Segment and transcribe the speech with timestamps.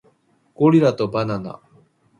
[0.55, 1.61] ゴリラとバナナ